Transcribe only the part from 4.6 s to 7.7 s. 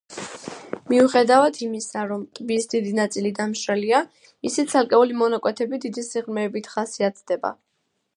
ცალკეული მონაკვეთები დიდი სიღრმეებით ხასიათდება.